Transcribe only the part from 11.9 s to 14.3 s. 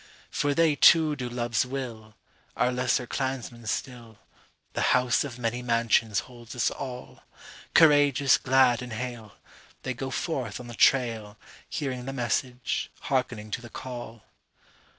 the message, hearkening to the call.